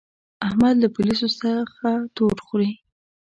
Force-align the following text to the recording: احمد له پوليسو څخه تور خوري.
احمد 0.47 0.75
له 0.83 0.87
پوليسو 0.95 1.27
څخه 1.41 1.89
تور 2.15 2.35
خوري. 2.45 2.71